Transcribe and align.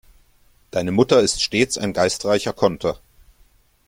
Deine 0.71 0.91
Mutter 0.91 1.19
ist 1.21 1.43
stets 1.43 1.77
ein 1.77 1.93
geistreicher 1.93 2.53
Konter. 2.53 2.99